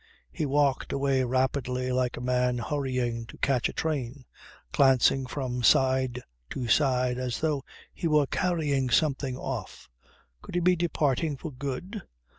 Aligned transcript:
He 0.31 0.47
walked 0.47 0.91
away 0.91 1.23
rapidly 1.23 1.91
like 1.91 2.17
a 2.17 2.21
man 2.21 2.57
hurrying 2.57 3.27
to 3.27 3.37
catch 3.37 3.69
a 3.69 3.73
train, 3.73 4.25
glancing 4.71 5.27
from 5.27 5.61
side 5.61 6.23
to 6.49 6.67
side 6.67 7.19
as 7.19 7.39
though 7.39 7.63
he 7.93 8.07
were 8.07 8.25
carrying 8.25 8.89
something 8.89 9.37
off. 9.37 9.91
Could 10.41 10.55
he 10.55 10.61
be 10.61 10.75
departing 10.75 11.37
for 11.37 11.51
good? 11.51 12.01